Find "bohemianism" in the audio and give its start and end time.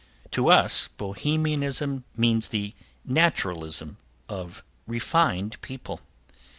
0.87-2.05